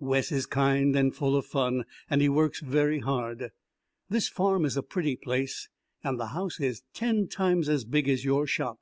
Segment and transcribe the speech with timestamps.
[0.00, 3.52] Wes is kind and full of fun, and he works very hard.
[4.10, 5.70] This farm is a pretty place,
[6.04, 8.80] and the house is ten times as big as your shop.